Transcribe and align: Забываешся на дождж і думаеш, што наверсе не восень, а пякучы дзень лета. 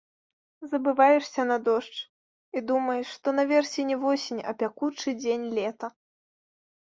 Забываешся 0.69 1.41
на 1.49 1.57
дождж 1.67 1.97
і 2.55 2.63
думаеш, 2.71 3.05
што 3.19 3.27
наверсе 3.39 3.81
не 3.89 3.97
восень, 4.05 4.41
а 4.53 4.53
пякучы 4.63 5.09
дзень 5.21 5.45
лета. 5.59 5.87